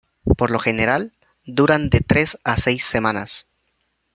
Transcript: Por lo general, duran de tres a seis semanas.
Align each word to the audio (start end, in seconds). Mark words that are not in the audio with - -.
Por 0.35 0.49
lo 0.49 0.57
general, 0.57 1.13
duran 1.45 1.91
de 1.91 1.99
tres 1.99 2.39
a 2.43 2.57
seis 2.57 2.83
semanas. 2.85 3.45